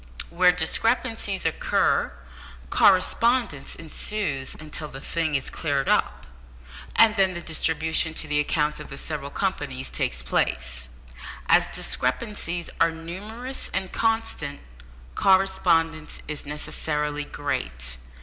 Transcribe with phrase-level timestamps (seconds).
[0.31, 2.11] Where discrepancies occur,
[2.71, 6.25] correspondence ensues until the thing is cleared up,
[6.95, 10.89] and then the distribution to the accounts of the several companies takes place.
[11.47, 14.61] As discrepancies are numerous and constant,
[15.13, 17.97] correspondence is necessarily great.